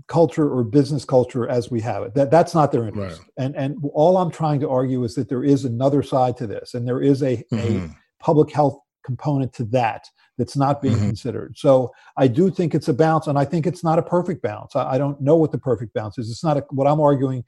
[0.09, 2.14] culture or business culture as we have it.
[2.14, 3.20] That that's not their interest.
[3.20, 3.30] Right.
[3.44, 6.74] And and all I'm trying to argue is that there is another side to this,
[6.74, 7.87] and there is a, mm-hmm.
[7.87, 10.07] a public health component to that
[10.38, 11.07] that's not being mm-hmm.
[11.07, 11.57] considered.
[11.57, 14.74] So I do think it's a balance, and I think it's not a perfect balance.
[14.74, 16.30] I, I don't know what the perfect balance is.
[16.30, 17.44] It's not a, what I'm arguing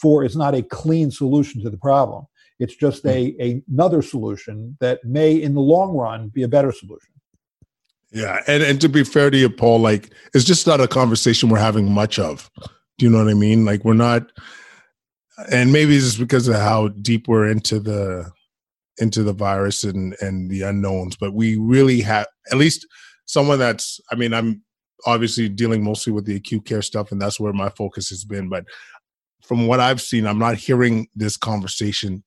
[0.00, 2.24] for is not a clean solution to the problem.
[2.58, 3.42] It's just a, mm-hmm.
[3.42, 7.12] a another solution that may, in the long run, be a better solution.
[8.12, 11.48] Yeah, and and to be fair to you, Paul, like it's just not a conversation
[11.48, 12.50] we're having much of.
[12.98, 13.64] Do you know what I mean?
[13.64, 14.30] Like we're not,
[15.52, 18.30] and maybe it's just because of how deep we're into the
[19.00, 22.86] into the virus and and the unknowns but we really have at least
[23.24, 24.62] someone that's i mean i'm
[25.06, 28.48] obviously dealing mostly with the acute care stuff and that's where my focus has been
[28.48, 28.64] but
[29.42, 32.22] from what i've seen i'm not hearing this conversation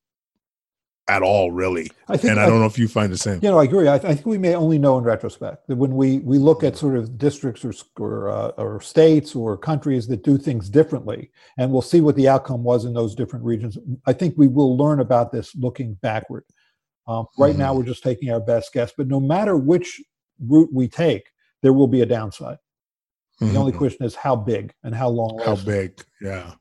[1.09, 3.49] at all really I think, and i don't know if you find the same you
[3.49, 5.95] know i agree I, th- I, think we may only know in retrospect that when
[5.95, 10.23] we we look at sort of districts or or, uh, or states or countries that
[10.23, 14.13] do things differently and we'll see what the outcome was in those different regions i
[14.13, 16.45] think we will learn about this looking backward
[17.07, 17.59] um, right mm-hmm.
[17.59, 18.93] now, we're just taking our best guess.
[18.95, 20.01] But no matter which
[20.39, 21.29] route we take,
[21.61, 22.57] there will be a downside.
[23.41, 23.53] Mm-hmm.
[23.53, 23.79] The only mm-hmm.
[23.79, 25.39] question is how big and how long.
[25.43, 26.01] How big?
[26.21, 26.53] Yeah.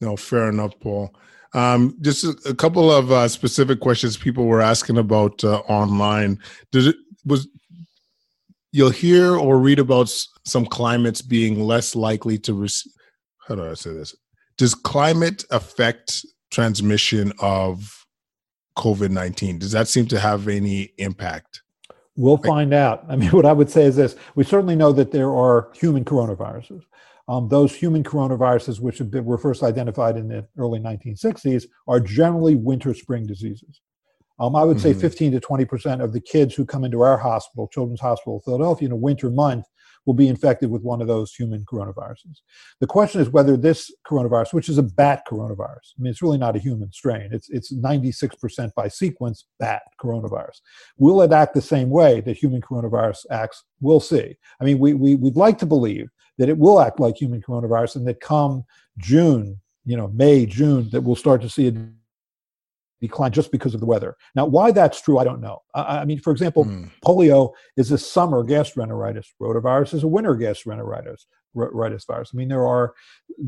[0.00, 1.14] No, fair enough, Paul.
[1.54, 6.40] Um, just a, a, couple of uh, specific questions people were asking about uh, online.
[6.72, 7.46] Did it was
[8.72, 10.12] you'll hear or read about
[10.44, 12.92] some climates being less likely to receive.
[13.46, 14.16] How do I say this?
[14.58, 18.04] Does climate affect transmission of
[18.76, 19.60] COVID 19?
[19.60, 21.62] Does that seem to have any impact?
[22.16, 23.04] We'll find out.
[23.08, 26.04] I mean, what I would say is this we certainly know that there are human
[26.04, 26.82] coronaviruses.
[27.26, 32.54] Um, those human coronaviruses, which been, were first identified in the early 1960s, are generally
[32.54, 33.80] winter spring diseases.
[34.38, 34.92] Um, I would mm-hmm.
[34.92, 38.38] say 15 to 20 percent of the kids who come into our hospital, Children's Hospital
[38.38, 39.66] of Philadelphia, in a winter month
[40.06, 42.40] will be infected with one of those human coronaviruses.
[42.80, 46.38] The question is whether this coronavirus, which is a bat coronavirus, I mean, it's really
[46.38, 50.60] not a human strain, it's, it's 96% by sequence bat coronavirus.
[50.98, 53.64] Will it act the same way that human coronavirus acts?
[53.80, 54.36] We'll see.
[54.60, 56.08] I mean, we, we, we'd like to believe
[56.38, 58.64] that it will act like human coronavirus and that come
[58.98, 61.88] June, you know, May, June, that we'll start to see a
[63.00, 64.16] decline just because of the weather.
[64.34, 65.62] Now, why that's true, I don't know.
[65.74, 66.90] I, I mean, for example, mm.
[67.04, 69.26] polio is a summer gastroenteritis.
[69.40, 72.30] Rotavirus is a winter gastroenteritis virus.
[72.32, 72.94] I mean, there are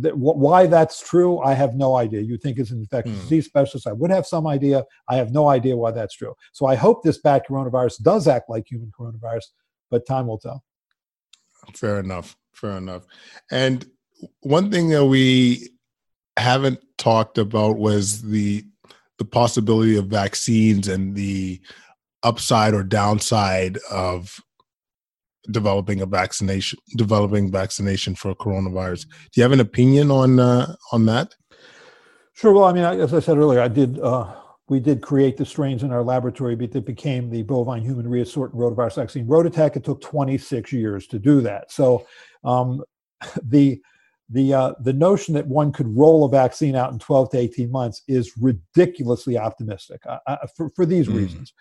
[0.02, 1.40] th- why that's true.
[1.40, 2.20] I have no idea.
[2.20, 3.22] You think as an infectious mm.
[3.22, 4.84] disease specialist, I would have some idea.
[5.08, 6.34] I have no idea why that's true.
[6.52, 9.44] So I hope this bat coronavirus does act like human coronavirus,
[9.90, 10.62] but time will tell.
[11.74, 12.36] Fair enough.
[12.56, 13.04] Fair enough.
[13.50, 13.86] And
[14.40, 15.68] one thing that we
[16.38, 18.64] haven't talked about was the
[19.18, 21.60] the possibility of vaccines and the
[22.22, 24.40] upside or downside of
[25.50, 29.02] developing a vaccination developing vaccination for coronavirus.
[29.04, 31.34] Do you have an opinion on uh, on that?
[32.32, 32.52] Sure.
[32.52, 34.34] Well i mean as i said earlier i did uh,
[34.68, 38.96] we did create the strains in our laboratory that became the bovine human reassortant rotavirus
[38.96, 41.70] vaccine RotaTeq it took 26 years to do that.
[41.70, 42.06] So
[42.46, 42.82] um,
[43.42, 43.80] the
[44.28, 47.70] the uh, the notion that one could roll a vaccine out in 12 to 18
[47.70, 51.16] months is ridiculously optimistic uh, uh, for, for these mm.
[51.16, 51.52] reasons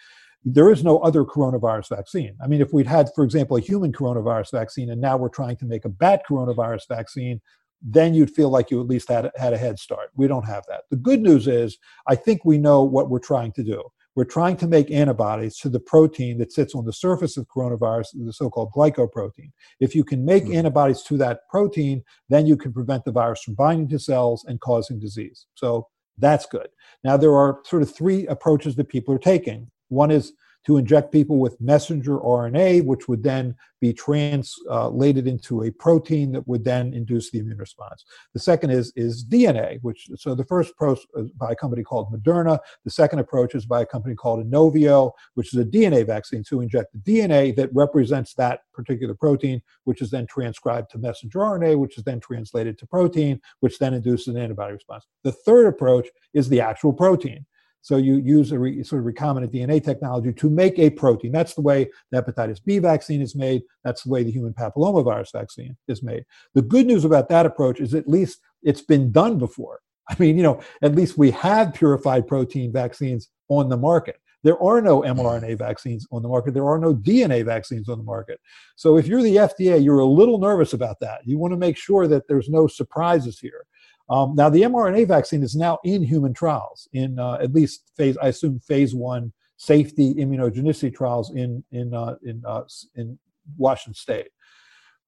[0.48, 3.91] there is no other coronavirus vaccine i mean if we'd had for example a human
[3.91, 7.39] coronavirus vaccine and now we're trying to make a bat coronavirus vaccine
[7.86, 10.10] then you'd feel like you at least had, had a head start.
[10.15, 10.84] We don't have that.
[10.89, 13.84] The good news is, I think we know what we're trying to do.
[14.15, 18.25] We're trying to make antibodies to the protein that sits on the surface of coronavirus,
[18.25, 19.51] the so called glycoprotein.
[19.80, 20.56] If you can make mm-hmm.
[20.56, 24.60] antibodies to that protein, then you can prevent the virus from binding to cells and
[24.62, 25.47] causing disease.
[25.56, 26.69] So that's good.
[27.04, 29.69] Now, there are sort of three approaches that people are taking.
[29.89, 30.32] One is
[30.65, 36.47] to inject people with messenger RNA, which would then be translated into a protein that
[36.47, 38.04] would then induce the immune response.
[38.34, 42.12] The second is, is DNA, which, so the first approach is by a company called
[42.12, 42.58] Moderna.
[42.84, 46.62] The second approach is by a company called Inovio, which is a DNA vaccine to
[46.62, 51.78] inject the DNA that represents that particular protein, which is then transcribed to messenger RNA,
[51.78, 55.06] which is then translated to protein, which then induces an antibody response.
[55.23, 57.45] The third approach is the actual protein.
[57.86, 61.32] So you use a re, sort of recombinant DNA technology to make a protein.
[61.32, 63.62] That's the way the hepatitis B vaccine is made.
[63.84, 66.26] That's the way the human papillomavirus vaccine is made.
[66.56, 69.82] The good news about that approach is at least it's been done before.
[70.10, 74.19] I mean, you know, at least we have purified protein vaccines on the market.
[74.41, 76.56] There are no mRNA vaccines on the market.
[76.56, 78.39] There are no DNA vaccines on the market.
[78.76, 81.21] So if you're the FDA, you're a little nervous about that.
[81.24, 83.67] You want to make sure that there's no surprises here.
[84.10, 88.18] Um, now, the mRNA vaccine is now in human trials, in uh, at least phase,
[88.22, 92.63] I assume, phase one safety immunogenicity trials in in uh, in uh,
[92.96, 93.18] in
[93.58, 94.28] Washington State.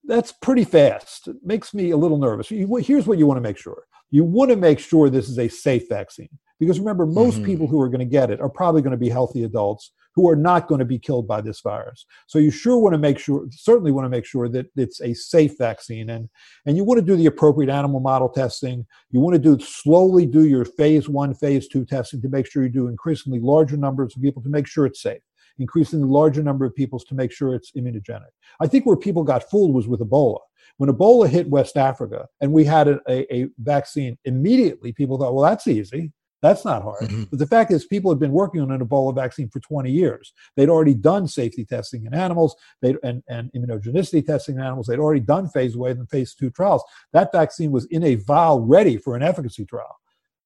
[0.03, 1.27] That's pretty fast.
[1.27, 2.49] It makes me a little nervous.
[2.49, 5.37] You, here's what you want to make sure: you want to make sure this is
[5.37, 6.29] a safe vaccine,
[6.59, 7.45] because remember, most mm-hmm.
[7.45, 10.27] people who are going to get it are probably going to be healthy adults who
[10.27, 12.07] are not going to be killed by this virus.
[12.25, 15.13] So you sure want to make sure, certainly want to make sure that it's a
[15.13, 16.27] safe vaccine, and
[16.65, 18.83] and you want to do the appropriate animal model testing.
[19.11, 22.63] You want to do slowly do your phase one, phase two testing to make sure
[22.63, 25.21] you do increasingly larger numbers of people to make sure it's safe
[25.59, 28.29] increasingly larger number of people to make sure it's immunogenic.
[28.59, 30.37] I think where people got fooled was with Ebola.
[30.77, 35.33] When Ebola hit West Africa and we had a, a, a vaccine, immediately people thought,
[35.33, 36.11] well, that's easy.
[36.41, 37.03] That's not hard.
[37.03, 37.23] Mm-hmm.
[37.31, 40.33] But the fact is, people had been working on an Ebola vaccine for 20 years.
[40.55, 44.87] They'd already done safety testing in animals they and, and immunogenicity testing in animals.
[44.87, 46.83] They'd already done phase one and phase two trials.
[47.13, 49.97] That vaccine was in a vial ready for an efficacy trial.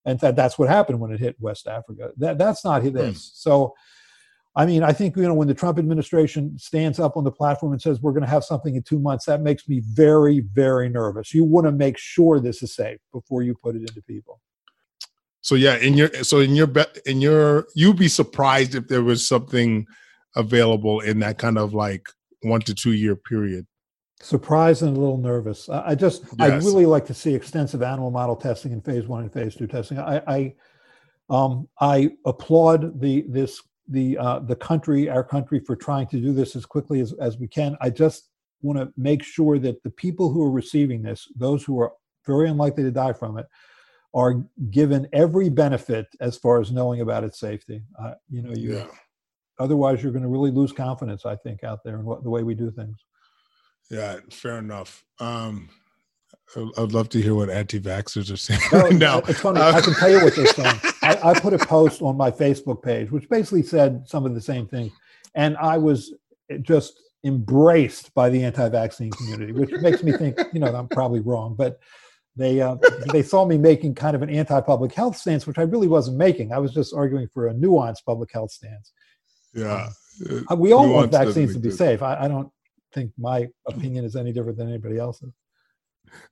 [0.06, 2.12] And that, that's what happened when it hit West Africa.
[2.18, 2.94] That, that's not this.
[2.94, 3.32] Mm.
[3.34, 3.74] So,
[4.56, 7.72] I mean, I think, you know, when the Trump administration stands up on the platform
[7.72, 10.90] and says we're going to have something in two months, that makes me very, very
[10.90, 11.34] nervous.
[11.34, 14.42] You want to make sure this is safe before you put it into people.
[15.42, 16.70] So yeah, in your so in your
[17.06, 19.88] in your you'd be surprised if there was something
[20.36, 22.08] available in that kind of like
[22.42, 23.66] one to two year period.
[24.22, 25.68] Surprised and a little nervous.
[25.68, 26.34] I just yes.
[26.40, 29.68] I really like to see extensive animal model testing in phase one and phase two
[29.68, 29.98] testing.
[29.98, 30.54] I I,
[31.30, 36.34] um, I applaud the this the uh, the country our country for trying to do
[36.34, 37.76] this as quickly as, as we can.
[37.82, 38.30] I just
[38.62, 41.94] want to make sure that the people who are receiving this, those who are
[42.28, 43.48] very unlikely to die from it,
[44.14, 47.82] are given every benefit as far as knowing about its safety.
[48.00, 48.88] Uh, you know, you yeah.
[49.60, 51.26] otherwise you're going to really lose confidence.
[51.26, 53.06] I think out there in what, the way we do things.
[53.90, 55.04] Yeah, fair enough.
[55.20, 55.70] Um,
[56.78, 59.20] I'd love to hear what anti-vaxxers are saying no, right now.
[59.20, 59.62] It's funny.
[59.62, 60.80] Uh, I can tell you what they're saying.
[61.02, 64.42] I, I, put a post on my Facebook page, which basically said some of the
[64.42, 64.92] same thing,
[65.36, 66.14] and I was
[66.62, 71.56] just embraced by the anti-vaccine community, which makes me think, you know, I'm probably wrong,
[71.56, 71.80] but
[72.36, 72.76] they uh,
[73.12, 76.54] they saw me making kind of an anti-public health stance, which I really wasn't making.
[76.54, 78.92] I was just arguing for a nuanced public health stance.
[79.54, 79.90] Yeah,
[80.50, 82.02] um, we all want vaccines to be safe.
[82.02, 82.50] I, I, don't
[82.94, 85.34] think my opinion is any different than anybody else's.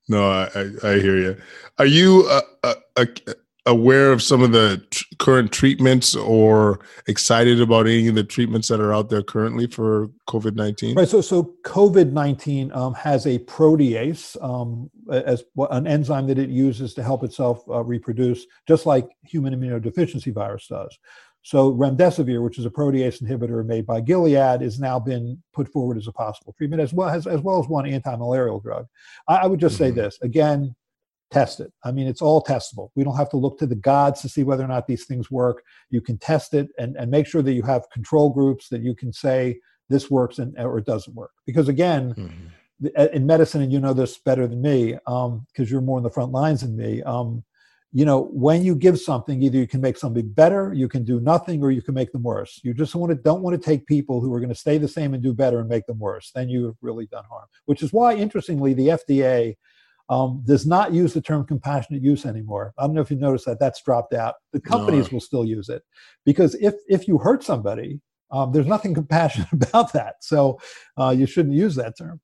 [0.07, 1.37] No, I, I, I hear you.
[1.77, 3.33] Are you uh, uh, uh
[3.65, 8.67] aware of some of the t- current treatments or excited about any of the treatments
[8.67, 10.95] that are out there currently for COVID 19?
[10.95, 11.07] Right.
[11.07, 16.93] So, so COVID 19 um, has a protease um, as an enzyme that it uses
[16.95, 20.97] to help itself uh, reproduce, just like human immunodeficiency virus does.
[21.41, 25.97] So remdesivir, which is a protease inhibitor made by Gilead, has now been put forward
[25.97, 28.87] as a possible treatment, as well as as well as one anti-malarial drug.
[29.27, 29.83] I, I would just mm-hmm.
[29.85, 30.75] say this again:
[31.31, 31.71] test it.
[31.83, 32.89] I mean, it's all testable.
[32.95, 35.29] We don't have to look to the gods to see whether or not these things
[35.29, 35.63] work.
[35.89, 38.95] You can test it and, and make sure that you have control groups that you
[38.95, 41.31] can say this works and or it doesn't work.
[41.45, 43.15] Because again, mm-hmm.
[43.15, 46.09] in medicine, and you know this better than me, because um, you're more in the
[46.09, 47.01] front lines than me.
[47.03, 47.43] Um,
[47.91, 51.19] you know, when you give something, either you can make something better, you can do
[51.19, 52.59] nothing, or you can make them worse.
[52.63, 54.87] You just want to don't want to take people who are going to stay the
[54.87, 56.31] same and do better and make them worse.
[56.33, 57.47] Then you have really done harm.
[57.65, 59.55] Which is why, interestingly, the FDA
[60.09, 62.73] um, does not use the term compassionate use anymore.
[62.77, 64.35] I don't know if you noticed that that's dropped out.
[64.53, 65.15] The companies no.
[65.15, 65.83] will still use it
[66.25, 68.01] because if if you hurt somebody,
[68.31, 70.15] um, there's nothing compassionate about that.
[70.21, 70.59] So
[70.97, 72.19] uh, you shouldn't use that term.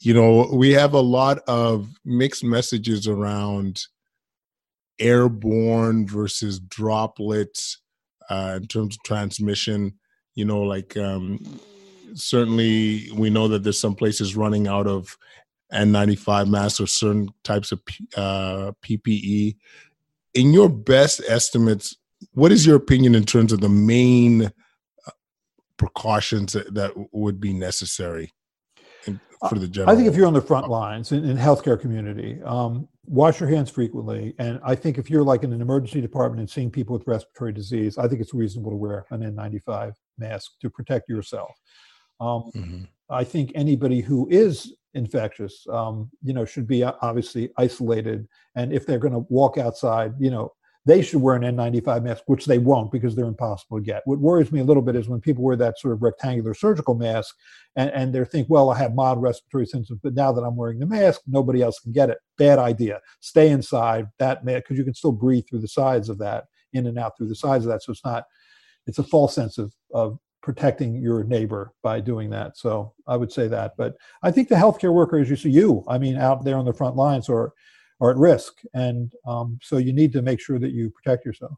[0.00, 3.82] you know, we have a lot of mixed messages around
[4.98, 7.78] airborne versus droplets
[8.28, 9.94] uh, in terms of transmission.
[10.34, 11.38] You know, like um,
[12.14, 15.16] certainly we know that there's some places running out of
[15.72, 17.80] N95 masks or certain types of
[18.16, 19.56] uh, PPE.
[20.34, 21.96] In your best estimates,
[22.32, 25.10] what is your opinion in terms of the main uh,
[25.76, 28.32] precautions that, that would be necessary
[29.48, 29.92] for the general?
[29.92, 33.48] I think if you're on the front lines in, in healthcare community, um, wash your
[33.48, 34.34] hands frequently.
[34.38, 37.52] And I think if you're like in an emergency department and seeing people with respiratory
[37.52, 41.50] disease, I think it's reasonable to wear an N95 mask to protect yourself.
[42.20, 42.82] Um, mm-hmm.
[43.10, 48.26] I think anybody who is infectious, um, you know, should be obviously isolated.
[48.54, 50.52] And if they're going to walk outside, you know,
[50.86, 54.02] they should wear an N95 mask, which they won't because they're impossible to get.
[54.06, 56.94] What worries me a little bit is when people wear that sort of rectangular surgical
[56.94, 57.34] mask
[57.76, 60.78] and, and they think, well, I have mild respiratory symptoms, but now that I'm wearing
[60.78, 62.18] the mask, nobody else can get it.
[62.38, 63.00] Bad idea.
[63.20, 66.86] Stay inside that mask because you can still breathe through the sides of that, in
[66.86, 67.82] and out through the sides of that.
[67.82, 68.24] So it's not,
[68.86, 72.56] it's a false sense of, of protecting your neighbor by doing that.
[72.56, 73.74] So I would say that.
[73.76, 76.72] But I think the healthcare workers, you see, you, I mean, out there on the
[76.72, 77.52] front lines are
[78.00, 81.52] are at risk, and um, so you need to make sure that you protect yourself.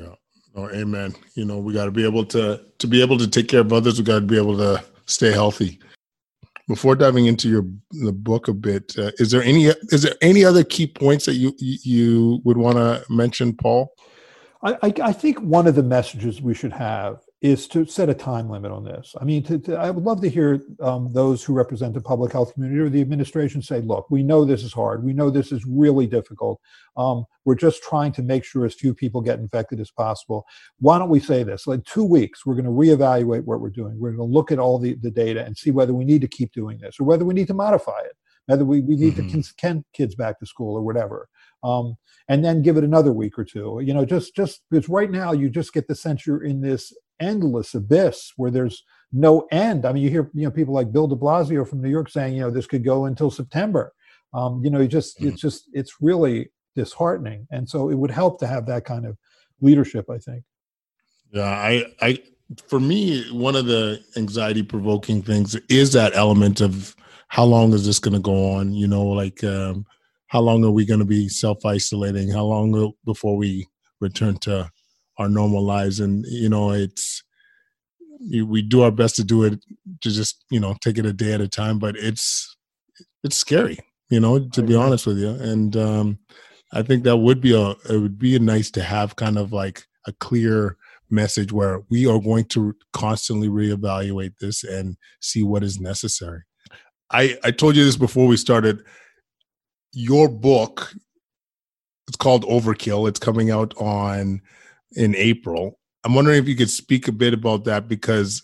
[0.00, 0.14] Yeah.
[0.54, 1.14] Oh, amen.
[1.34, 3.72] You know, we got to be able to to be able to take care of
[3.72, 3.98] others.
[3.98, 5.78] We got to be able to stay healthy.
[6.66, 10.44] Before diving into your the book a bit, uh, is there any is there any
[10.44, 13.92] other key points that you you would want to mention, Paul?
[14.62, 18.14] I, I, I think one of the messages we should have is to set a
[18.14, 19.14] time limit on this.
[19.20, 22.32] I mean, to, to, I would love to hear um, those who represent the public
[22.32, 25.04] health community or the administration say, look, we know this is hard.
[25.04, 26.60] We know this is really difficult.
[26.96, 30.46] Um, we're just trying to make sure as few people get infected as possible.
[30.80, 31.68] Why don't we say this?
[31.68, 34.00] Like two weeks, we're going to reevaluate what we're doing.
[34.00, 36.28] We're going to look at all the, the data and see whether we need to
[36.28, 38.16] keep doing this or whether we need to modify it,
[38.46, 39.40] whether we, we need mm-hmm.
[39.40, 41.28] to send kids back to school or whatever.
[41.62, 41.96] Um,
[42.28, 43.80] and then give it another week or two.
[43.82, 46.92] You know, just just because right now you just get the sense you're in this
[47.20, 49.84] endless abyss where there's no end.
[49.84, 52.34] I mean, you hear you know people like Bill De Blasio from New York saying,
[52.34, 53.92] you know, this could go until September.
[54.34, 55.28] Um, you know, you just mm-hmm.
[55.28, 59.16] it's just it's really disheartening, and so it would help to have that kind of
[59.60, 60.10] leadership.
[60.10, 60.44] I think.
[61.32, 62.18] Yeah, I, I,
[62.68, 66.96] for me, one of the anxiety provoking things is that element of
[67.28, 68.72] how long is this going to go on?
[68.72, 69.84] You know, like um,
[70.28, 72.30] how long are we going to be self isolating?
[72.30, 73.66] How long before we
[74.00, 74.70] return to
[75.18, 77.22] our normal lives and you know it's
[78.42, 79.60] we do our best to do it
[80.00, 82.56] to just you know take it a day at a time but it's
[83.22, 83.78] it's scary
[84.10, 85.30] you know to be honest with you.
[85.30, 86.18] And um
[86.72, 89.84] i think that would be a it would be nice to have kind of like
[90.06, 90.76] a clear
[91.10, 96.42] message where we are going to constantly reevaluate this and see what is necessary.
[97.10, 98.84] I i told you this before we started.
[99.92, 100.94] Your book
[102.08, 103.08] it's called overkill.
[103.08, 104.40] It's coming out on
[104.92, 105.78] in April.
[106.04, 108.42] I'm wondering if you could speak a bit about that because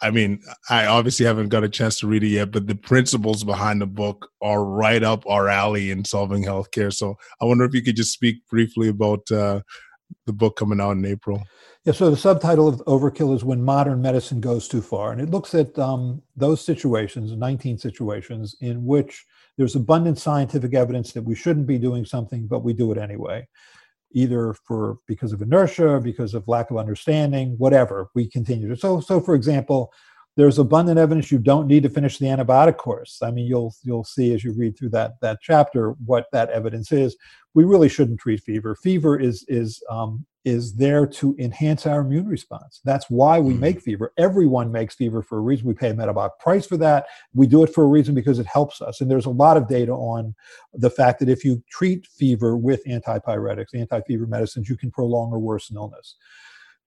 [0.00, 0.40] I mean,
[0.70, 3.86] I obviously haven't got a chance to read it yet, but the principles behind the
[3.86, 6.92] book are right up our alley in solving healthcare.
[6.92, 9.62] So I wonder if you could just speak briefly about uh,
[10.26, 11.42] the book coming out in April.
[11.84, 15.10] Yeah, so the subtitle of Overkill is When Modern Medicine Goes Too Far.
[15.10, 19.24] And it looks at um, those situations, 19 situations, in which
[19.56, 23.48] there's abundant scientific evidence that we shouldn't be doing something, but we do it anyway
[24.12, 28.08] either for because of inertia, because of lack of understanding, whatever.
[28.14, 28.76] We continue to.
[28.76, 29.92] So, so for example,
[30.36, 33.18] there's abundant evidence you don't need to finish the antibiotic course.
[33.22, 36.92] I mean, you'll you'll see as you read through that that chapter what that evidence
[36.92, 37.16] is.
[37.54, 38.76] We really shouldn't treat fever.
[38.76, 42.80] Fever is is um, is there to enhance our immune response.
[42.82, 43.58] That's why we mm.
[43.58, 44.14] make fever.
[44.16, 45.66] Everyone makes fever for a reason.
[45.66, 47.06] We pay a metabolic price for that.
[47.34, 49.02] We do it for a reason because it helps us.
[49.02, 50.34] And there's a lot of data on
[50.72, 55.38] the fact that if you treat fever with antipyretics, anti-fever medicines, you can prolong or
[55.38, 56.16] worsen illness.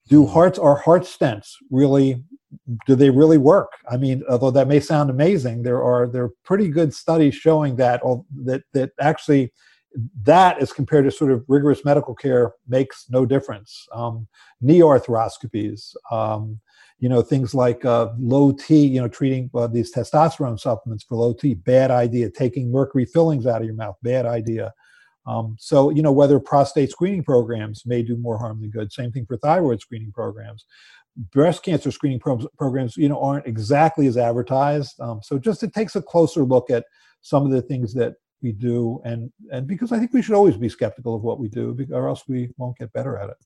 [0.09, 0.31] Do hmm.
[0.31, 2.23] hearts are heart stents really
[2.85, 3.71] do they really work?
[3.89, 7.77] I mean, although that may sound amazing, there are there are pretty good studies showing
[7.77, 8.01] that
[8.43, 9.53] that that actually
[10.23, 13.87] that as compared to sort of rigorous medical care makes no difference.
[13.93, 14.27] Um,
[14.61, 16.59] knee arthroscopies, um,
[16.99, 21.15] you know, things like uh, low T, you know, treating uh, these testosterone supplements for
[21.15, 22.29] low T, bad idea.
[22.29, 24.71] Taking mercury fillings out of your mouth, bad idea.
[25.25, 28.91] Um, so, you know, whether prostate screening programs may do more harm than good.
[28.91, 30.65] Same thing for thyroid screening programs.
[31.31, 34.99] Breast cancer screening pro- programs, you know, aren't exactly as advertised.
[34.99, 36.85] Um, so, just it takes a closer look at
[37.21, 40.57] some of the things that we do and and because i think we should always
[40.57, 43.37] be skeptical of what we do or else we won't get better at it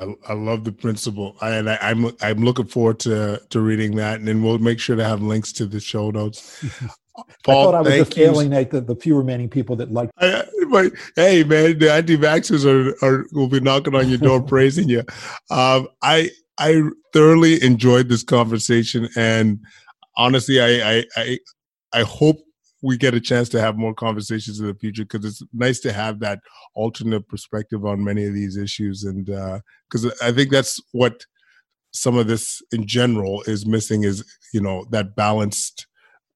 [0.00, 3.60] I, I love the principle, I, and I, am I'm, I'm looking forward to to
[3.60, 6.64] reading that, and then we'll make sure to have links to the show notes.
[7.44, 10.10] Paul, I thought I was just alienate the, the few remaining people that like.
[10.18, 14.88] I, but, hey, man, the anti-vaxxers are, are will be knocking on your door praising
[14.88, 15.00] you.
[15.50, 19.60] Um, I I thoroughly enjoyed this conversation, and
[20.16, 21.38] honestly, I I I,
[21.92, 22.38] I hope
[22.82, 25.92] we get a chance to have more conversations in the future because it's nice to
[25.92, 26.40] have that
[26.74, 31.24] alternate perspective on many of these issues and because uh, i think that's what
[31.92, 35.86] some of this in general is missing is you know that balanced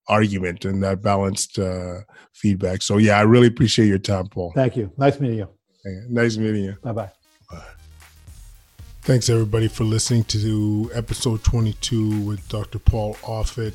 [0.08, 1.98] argument and that balanced uh,
[2.32, 2.80] feedback.
[2.80, 4.52] So yeah i really appreciate your time paul.
[4.54, 4.92] Thank you.
[4.96, 5.48] Nice meeting you.
[6.08, 6.76] Nice meeting you.
[6.82, 7.10] Bye-bye.
[9.02, 12.80] Thanks everybody for listening to episode 22 with Dr.
[12.80, 13.74] Paul Offit.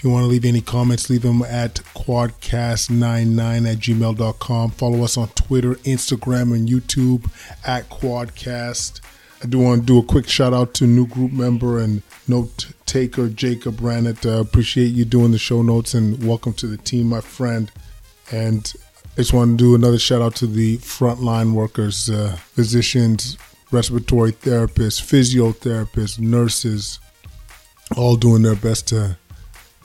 [0.00, 4.70] If you want to leave any comments, leave them at quadcast99 at gmail.com.
[4.70, 7.30] Follow us on Twitter, Instagram, and YouTube
[7.66, 9.02] at Quadcast.
[9.42, 12.72] I do want to do a quick shout out to new group member and note
[12.86, 14.24] taker Jacob Rannett.
[14.24, 17.70] Uh, appreciate you doing the show notes and welcome to the team, my friend.
[18.32, 18.72] And
[19.04, 23.36] I just want to do another shout out to the frontline workers, uh, physicians,
[23.70, 27.00] respiratory therapists, physiotherapists, nurses,
[27.98, 29.18] all doing their best to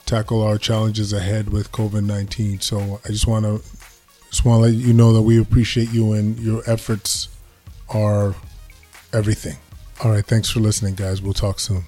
[0.06, 2.60] tackle our challenges ahead with COVID nineteen.
[2.60, 3.62] So I just want to
[4.30, 7.28] just want to let you know that we appreciate you and your efforts
[7.88, 8.34] are
[9.12, 9.56] everything.
[10.02, 11.22] All right, thanks for listening, guys.
[11.22, 11.84] We'll talk soon.